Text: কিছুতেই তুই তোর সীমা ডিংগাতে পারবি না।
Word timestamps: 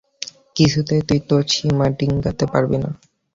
কিছুতেই 0.55 1.01
তুই 1.07 1.19
তোর 1.29 1.43
সীমা 1.53 1.87
ডিংগাতে 1.97 2.45
পারবি 2.53 2.77
না। 2.83 2.89